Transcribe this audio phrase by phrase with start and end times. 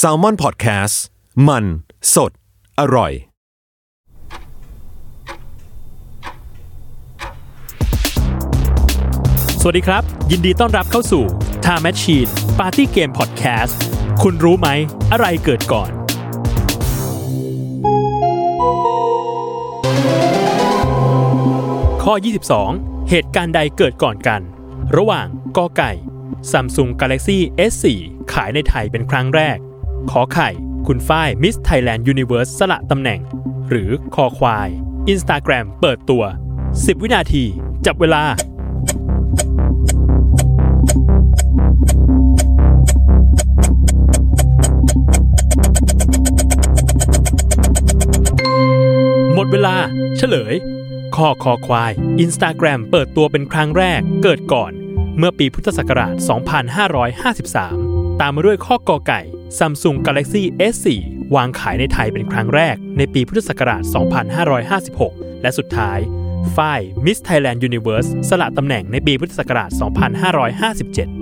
[0.00, 0.94] s a l ม o n PODCAST
[1.48, 1.64] มัน
[2.14, 2.30] สด
[2.80, 3.12] อร่อย
[9.60, 11.24] สวัสดีครับ ยินดีต้อนรับเข้าสู่
[11.64, 13.74] Time Machine Party Game Podcast
[14.22, 14.68] คุณรู้ไหม
[15.12, 15.90] อะไรเกิดก่อน
[22.02, 22.14] ข้อ
[22.62, 24.40] 22 เหตุการณ์ใดเกิดก่อนกัน
[24.96, 25.26] ระหว่าง
[25.56, 25.92] กอไก่
[26.50, 27.38] Samsung Galaxy
[27.72, 27.84] S4
[28.34, 29.58] ขายในไทยเป็นครั้งแรก
[30.10, 30.50] ขอไข่
[30.86, 33.20] คุณฝ้าย Miss Thailand Universe สละตำแหน่ง
[33.68, 34.68] หรือคอควาย
[35.12, 36.24] Instagram เปิดตัว
[36.64, 37.44] 10 วินาที
[37.86, 38.22] จับเวลา
[49.34, 49.76] หมดเวลา
[50.16, 50.54] เฉลย
[51.16, 51.92] ข้อคอควาย
[52.24, 54.72] Instagram เปิดตัวเป็นครั้งแรกเกิดก่อน
[55.18, 57.81] เมื่อปีพุทธศักราช 2553
[58.20, 59.20] ตามมาด้วยข้อกอไก่
[59.58, 60.86] Samsung Galaxy S4
[61.34, 63.82] วางขายในไทยเป็นครั้งแรก ในปีพุทธศักราช
[64.82, 65.98] 2556 และสุดท้าย
[66.56, 71.21] ฝ้าย Miss Thailand Universe สละตำแหน่งในปีพุทธศักราช 2557